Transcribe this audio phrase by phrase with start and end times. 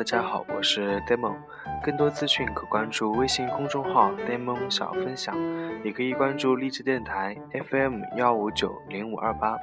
[0.00, 1.36] 大家好，我是 Demon，
[1.82, 5.36] 更多资讯可关注微信公众号 Demon 小分享，
[5.84, 7.36] 也可以关注励志电台
[7.68, 9.58] FM 幺五九零五二八。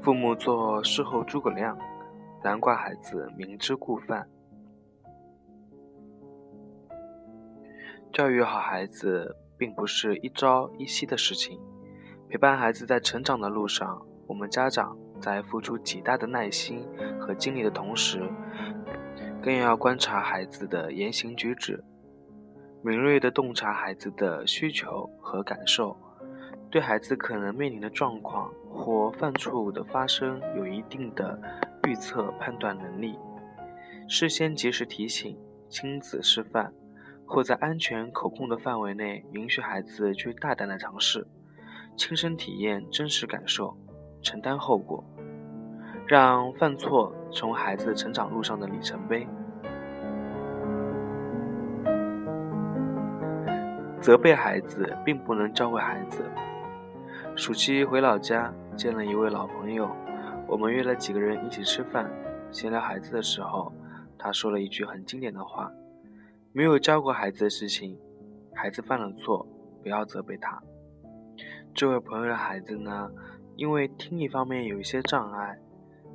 [0.00, 1.78] 父母做事后诸葛亮，
[2.44, 4.28] 难怪孩子明知故犯。
[8.12, 11.58] 教育好孩子并不是一朝一夕的事情，
[12.28, 16.86] 陪伴孩子在成长的路上，我们家长在付出极大的耐心
[17.18, 18.30] 和精力的同时，
[19.42, 21.82] 更要观察孩子的言行举止，
[22.82, 25.96] 敏锐地洞察孩子的需求和感受。
[26.70, 31.40] 对孩子可能面临的状况或犯错误的发生有一定的
[31.86, 33.18] 预测判断能力，
[34.08, 36.72] 事先及时提醒、亲子示范，
[37.26, 41.26] 或在安全可控的范围内允许孩子去大胆的尝试，
[41.96, 43.76] 亲身体验真实感受，
[44.22, 45.04] 承担后果，
[46.06, 49.26] 让犯错成为孩子成长路上的里程碑。
[54.00, 56.24] 责备孩子并不能教会孩子。
[57.36, 59.90] 暑期回老家见了一位老朋友，
[60.46, 62.10] 我们约了几个人一起吃饭，
[62.50, 63.72] 闲聊孩子的时候，
[64.18, 65.72] 他说了一句很经典的话
[66.52, 67.98] ：“没有教过孩子的事情，
[68.54, 69.46] 孩子犯了错，
[69.82, 70.62] 不要责备他。”
[71.74, 73.10] 这位朋友的孩子呢，
[73.56, 75.58] 因为听力方面有一些障碍，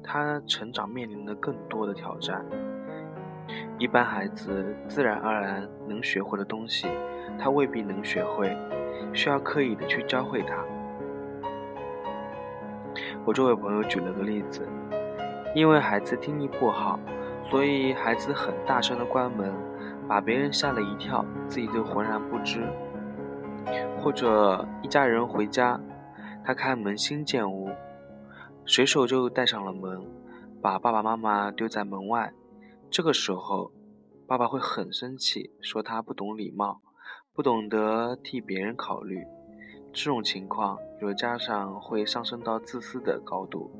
[0.01, 2.45] 他成长面临的更多的挑战。
[3.77, 6.87] 一般孩子自然而然能学会的东西，
[7.37, 8.55] 他未必能学会，
[9.11, 10.63] 需要刻意的去教会他。
[13.25, 14.67] 我这位朋友举了个例子，
[15.53, 16.99] 因为孩子听力不好，
[17.49, 19.53] 所以孩子很大声的关门，
[20.07, 22.63] 把别人吓了一跳，自己就浑然不知。
[23.99, 25.79] 或者一家人回家，
[26.43, 27.69] 他开门新建屋，
[28.65, 30.01] 随手就带上了门，
[30.61, 32.33] 把爸爸妈妈丢在门外。
[32.89, 33.71] 这个时候，
[34.25, 36.81] 爸爸会很生气，说他不懂礼貌，
[37.35, 39.23] 不懂得替别人考虑。
[39.91, 43.71] 这种情况，有的家长会上升到自私的高度。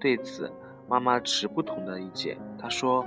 [0.00, 0.50] 对此，
[0.88, 2.38] 妈妈持不同的意见。
[2.58, 3.06] 她说：“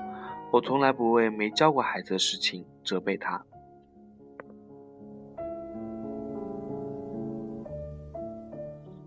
[0.53, 3.43] 我从来不为没教过孩子的事情责备他。”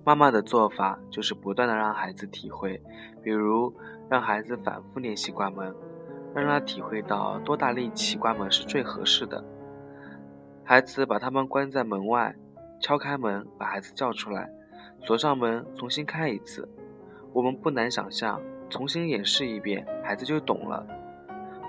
[0.04, 2.82] 妈妈的做法就是不断的让孩子体会，
[3.22, 3.72] 比如
[4.08, 5.74] 让孩子反复练习关门，
[6.34, 9.44] 让他体会到多大力气关门是最合适的。
[10.64, 12.34] 孩子把他们关在门外。
[12.80, 14.48] 敲开门，把孩子叫出来，
[15.00, 16.68] 锁上门，重新开一次。
[17.32, 18.40] 我们不难想象，
[18.70, 20.86] 重新演示一遍，孩子就懂了，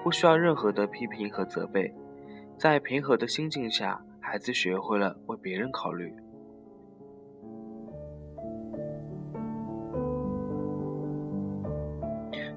[0.04, 1.94] 不需要任何的批评和责备。
[2.58, 6.14] 在平和的心境下，孩子学会了为别人考虑。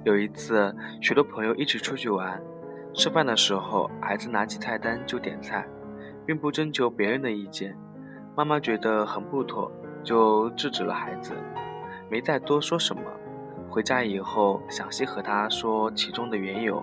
[0.05, 2.43] 有一次，许多朋友一起出去玩，
[2.93, 5.67] 吃饭的时候，孩子拿起菜单就点菜，
[6.27, 7.77] 并不征求别人的意见。
[8.35, 9.71] 妈妈觉得很不妥，
[10.03, 11.35] 就制止了孩子，
[12.11, 13.03] 没再多说什么。
[13.69, 16.83] 回家以后，详细和他说其中的缘由。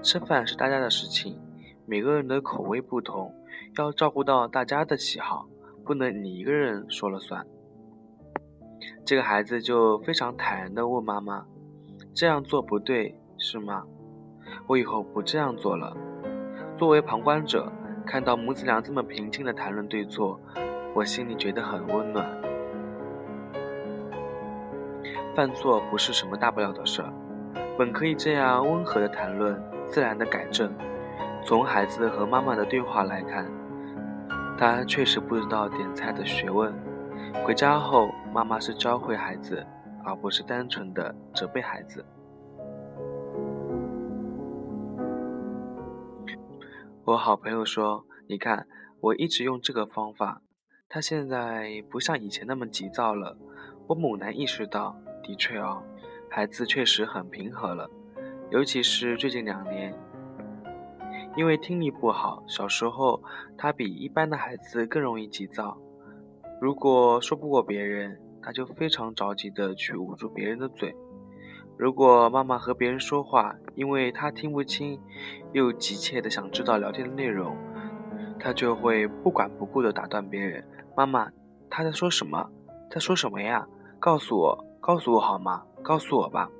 [0.00, 1.40] 吃饭是大家的事情，
[1.86, 3.34] 每个人的口味不同，
[3.78, 5.48] 要照顾到大家的喜好，
[5.84, 7.44] 不能你一个人说了算。
[9.04, 11.46] 这个孩子就非常坦然地问妈妈
[12.14, 13.84] ：“这样做不对是吗？
[14.68, 15.96] 我以后不这样做了。”
[16.78, 17.72] 作为旁观者。
[18.10, 20.36] 看到母子俩这么平静的谈论对错，
[20.92, 22.28] 我心里觉得很温暖。
[25.32, 27.12] 犯错不是什么大不了的事儿，
[27.78, 30.74] 本可以这样温和的谈论，自然的改正。
[31.44, 33.46] 从孩子和妈妈的对话来看，
[34.58, 36.74] 他确实不知道点菜的学问。
[37.44, 39.64] 回家后，妈妈是教会孩子，
[40.04, 42.04] 而不是单纯的责备孩子。
[47.06, 48.66] 我好朋友说：“你看，
[49.00, 50.42] 我一直用这个方法，
[50.86, 53.36] 他现在不像以前那么急躁了。”
[53.88, 55.82] 我猛然意识到，的确哦，
[56.28, 57.90] 孩子确实很平和了，
[58.50, 59.92] 尤其是最近两年，
[61.36, 63.20] 因为听力不好，小时候
[63.56, 65.76] 他比一般的孩子更容易急躁。
[66.60, 70.94] 如果说不过别人，他就非常着急的去捂住别人的嘴。
[71.80, 75.00] 如果妈妈和别人说话，因为她听不清，
[75.52, 77.56] 又急切的想知道聊天的内容，
[78.38, 80.62] 她就会不管不顾的打断别人。
[80.94, 81.30] 妈妈，
[81.70, 82.46] 她在说什么？
[82.90, 83.66] 在说什么呀？
[83.98, 85.62] 告诉我，告诉我好吗？
[85.82, 86.50] 告诉我吧。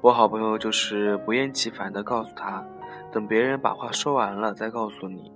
[0.00, 2.66] 我好朋友就是不厌其烦的告诉他，
[3.12, 5.30] 等别人把话说完了再告诉你。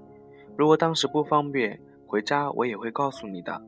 [0.57, 3.61] 如果当时不方便回家，我也会告诉你的。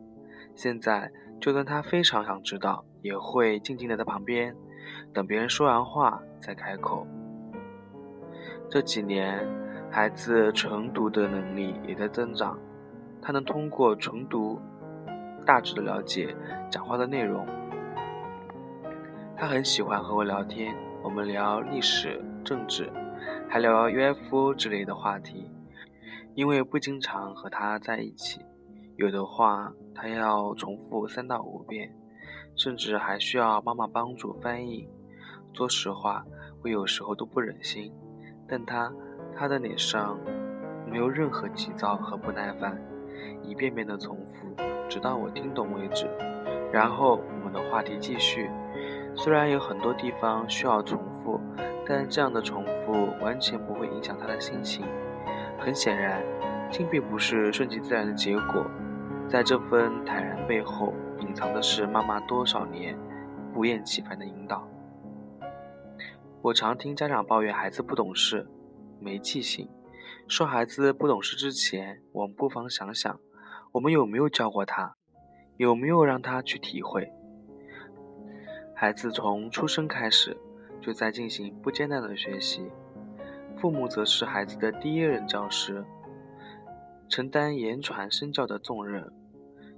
[0.55, 1.11] 现在
[1.41, 4.55] 就算他非常想知道，也会静静地在旁边，
[5.13, 7.07] 等别人说完话再开口。
[8.71, 9.47] 这几年，
[9.91, 12.59] 孩子晨读的能力也在增长，
[13.21, 14.61] 他能通过晨读，
[15.45, 16.35] 大致的了解
[16.71, 17.47] 讲话的内容。
[19.37, 22.91] 他很喜欢和我聊天，我们聊历史、政治，
[23.49, 25.51] 还聊 UFO 之类的话题。
[26.35, 28.41] 因为不经常和他在一起，
[28.97, 31.95] 有的话他要重复三到五遍，
[32.57, 34.89] 甚至还需要妈妈帮助翻译。
[35.53, 36.25] 说实话，
[36.63, 37.93] 我有时候都不忍心，
[38.49, 38.93] 但他
[39.37, 40.19] 他的脸上
[40.91, 42.77] 没有任何急躁和不耐烦，
[43.43, 44.55] 一遍遍的重复，
[44.89, 46.07] 直到我听懂为止。
[46.73, 48.51] 然后我们的话题继续。
[49.17, 51.41] 虽然有很多地方需要重复，
[51.87, 52.93] 但这样的重复
[53.23, 54.85] 完全不会影响他的心情。
[55.57, 56.21] 很显然，
[56.69, 58.67] 静并不是顺其自然的结果，
[59.35, 62.97] 在这份坦然背后，隐藏的是妈妈多少年
[63.53, 64.65] 不厌其烦的引导。
[66.41, 68.47] 我常听家长抱怨孩子不懂事、
[69.01, 69.69] 没记性。
[70.29, 73.19] 说孩子不懂事之前，我们不妨想想，
[73.73, 74.95] 我们有没有教过他，
[75.57, 77.11] 有没有让他去体会。
[78.73, 80.37] 孩子从出生开始
[80.81, 82.71] 就在进行不间断的学习，
[83.57, 85.85] 父母则是孩子的第一任教师，
[87.09, 89.13] 承担言传身教的重任。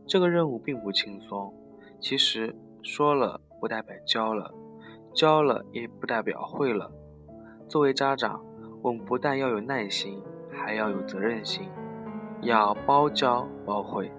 [0.07, 1.53] 这个任务并不轻松。
[1.99, 4.55] 其实说了不代表教了，
[5.13, 6.93] 教了也不代表会了。
[7.69, 8.45] 作为家长，
[8.83, 11.69] 我们不但要有耐心，还要有责任心，
[12.43, 14.11] 要包教包会。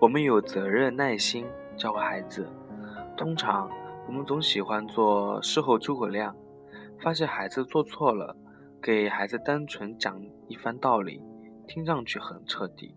[0.00, 1.46] 我们有责任、耐心
[1.76, 2.48] 教会孩子。
[3.16, 3.70] 通常，
[4.08, 6.34] 我们总喜欢做事后诸葛亮，
[7.02, 8.36] 发现孩子做错了，
[8.82, 11.22] 给孩子单纯讲一番道理，
[11.66, 12.94] 听上去很彻底。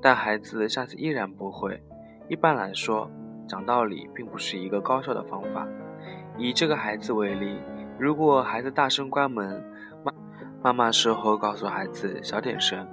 [0.00, 1.82] 但孩子下次依然不会。
[2.28, 3.10] 一般来说，
[3.46, 5.68] 讲道理并不是一个高效的方法。
[6.38, 7.58] 以这个孩子为例，
[7.98, 9.62] 如果孩子大声关门，
[10.02, 10.12] 妈
[10.62, 12.88] 妈妈事后告诉孩子小点声，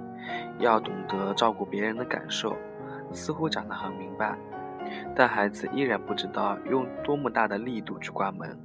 [0.58, 2.54] 要懂得照顾别人的感受。
[3.10, 4.38] 似乎讲得很明白，
[5.16, 8.56] 但孩子依然不知道用多么大的力度去关门。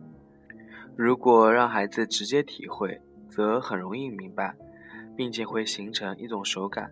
[0.97, 4.56] 如果让孩子直接体会，则很容易明白，
[5.13, 6.89] 并且会形成一种手感。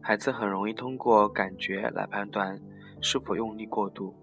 [0.00, 2.60] 孩子很容易通过感觉来判断
[3.00, 4.14] 是否用力过度。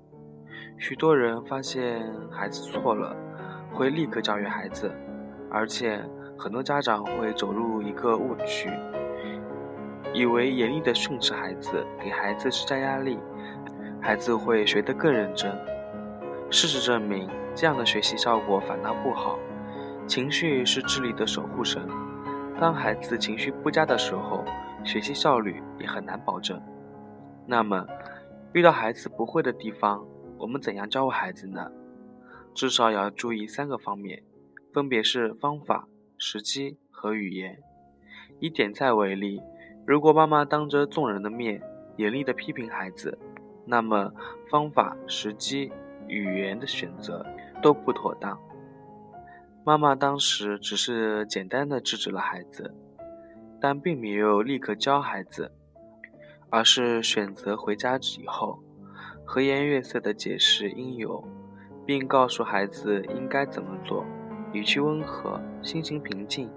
[0.77, 3.13] 许多人发现孩子错了，
[3.74, 4.89] 会立刻教育孩子，
[5.51, 6.01] 而且
[6.38, 8.69] 很多家长会走入一个误区。
[10.13, 13.19] 以为严厉的训斥孩子，给孩子施加压力，
[14.01, 15.53] 孩子会学得更认真。
[16.56, 19.38] 事实证明，这样的学习效果反倒不好。
[20.07, 21.86] 情绪是智力的守护神，
[22.62, 24.46] 当孩子情绪不佳的时候，
[24.81, 26.57] 学习效率也很难保证。
[27.46, 27.86] 那么，
[28.54, 30.07] 遇到孩子不会的地方，
[30.38, 31.69] 我们怎样教会孩子呢？
[32.54, 34.24] 至少要注意三个方面，
[34.74, 37.60] 分别是方法、时机和语言。
[38.39, 39.41] 以点菜为例。
[39.86, 41.62] 如果妈妈当着众人的面
[41.98, 43.20] 严厉地批评孩子，
[43.65, 44.13] 那么
[44.50, 45.74] 方法、时机、
[46.07, 47.25] 语言的选择
[47.62, 48.39] 都不妥当。
[49.63, 52.74] 妈妈当时只是简单的制止了孩子，
[53.59, 55.51] 但并没有立刻教孩子，
[56.51, 58.59] 而是选择回家以后
[59.25, 61.24] 和颜悦色的解释因由，
[61.85, 64.05] 并告诉孩子应该怎么做，
[64.53, 66.47] 语气温和，心情平静，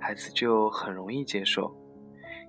[0.00, 1.70] 孩子就很容易接受。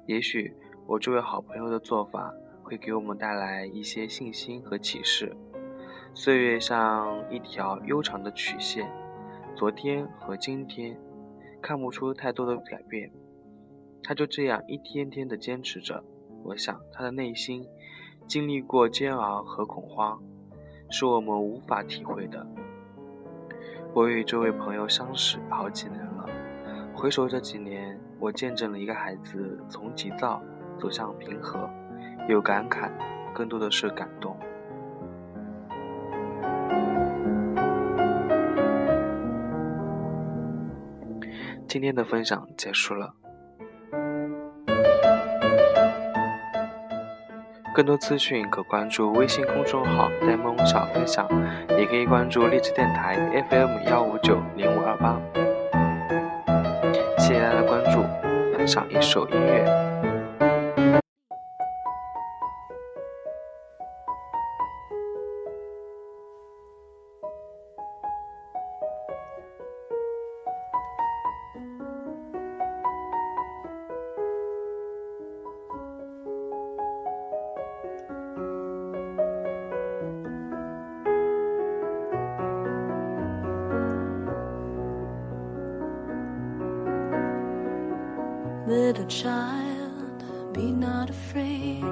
[0.08, 0.56] 也许
[0.88, 2.34] 我这位好朋友的做法
[2.64, 5.36] 会给我们带来一些信心和启示。
[6.18, 8.90] 岁月像一条悠长的曲线，
[9.54, 10.98] 昨天和今天
[11.62, 13.12] 看不出太多的改变，
[14.02, 16.02] 他就这样一天天的坚持着。
[16.42, 17.68] 我想他的内心
[18.28, 20.24] 经历过煎熬和恐慌，
[20.90, 22.48] 是我们无法体会的。
[23.94, 26.30] 我与这位朋友相识好几年了，
[26.96, 28.00] 回首这几年。
[28.18, 30.42] 我见证了一个孩子从急躁
[30.80, 31.70] 走向平和，
[32.30, 32.90] 有感慨，
[33.34, 34.38] 更多的是感动。
[41.68, 43.14] 今天的分享结束了，
[47.74, 51.28] 更多资讯可关注微信公众号“呆萌小分享”，
[51.78, 53.18] 也可以关注励志电台
[53.50, 55.20] FM 幺五九零五二八。
[57.18, 58.04] 谢谢大家的关注，
[58.56, 59.95] 分享一首音乐。
[88.68, 91.84] Little child, be not afraid.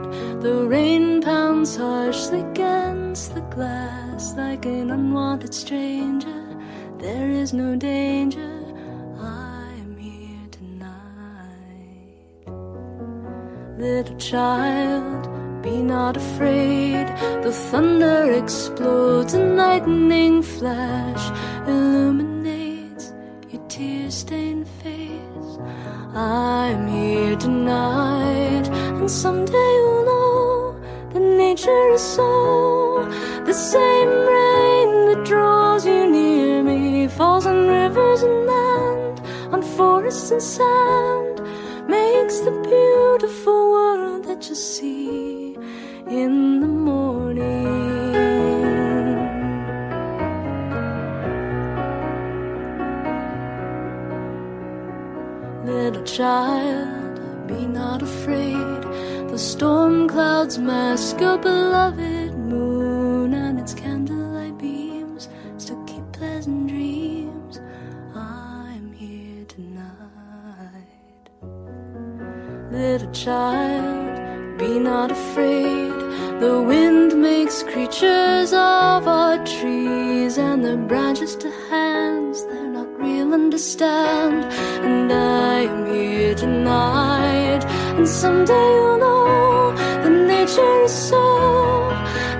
[0.41, 6.57] The rain pounds harshly against the glass like an unwanted stranger.
[6.97, 8.59] There is no danger.
[9.19, 12.17] I am here tonight.
[13.77, 15.29] Little child,
[15.61, 17.05] be not afraid.
[17.43, 21.29] The thunder explodes, and lightning flash
[21.67, 23.13] illuminates
[23.51, 24.52] your tear stained.
[26.15, 30.79] I'm here tonight, and someday you'll know
[31.11, 33.03] that nature is so.
[33.47, 40.29] The same rain that draws you near me falls on rivers and land, on forests
[40.29, 41.22] and sand,
[56.13, 58.81] child, be not afraid.
[59.31, 65.27] The storm clouds mask your beloved moon, and its candlelight beams
[65.57, 67.59] still keep pleasant dreams.
[68.13, 69.89] I'm here tonight.
[72.71, 75.93] Little child, be not afraid.
[76.39, 81.49] The wind makes creatures of our trees, and the branches to
[83.53, 84.45] understand.
[84.83, 87.63] And I am here tonight,
[87.97, 91.23] and someday you'll know that nature is so.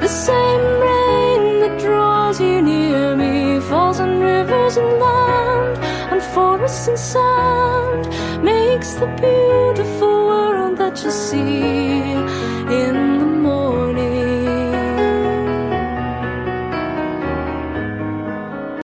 [0.01, 5.77] The same rain that draws you near me falls on rivers and land,
[6.13, 8.03] on forests and sand,
[8.43, 12.42] makes the beautiful world that you see